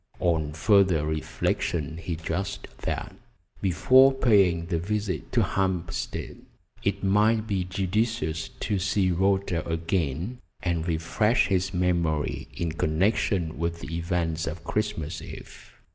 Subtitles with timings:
[0.19, 3.15] On further reflection he judged that,
[3.61, 6.37] before paying the visit to Hampstead,
[6.83, 13.81] it might be judicious to see Rhoda again, and refresh his memory in connection with
[13.81, 15.71] the events of Christmas Eve.